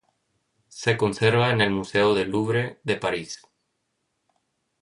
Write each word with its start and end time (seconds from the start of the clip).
Se 0.69 0.97
conserva 0.97 1.51
en 1.51 1.61
el 1.61 1.69
Museo 1.69 2.15
del 2.15 2.31
Louvre 2.31 2.79
de 2.81 2.95
París. 2.95 3.39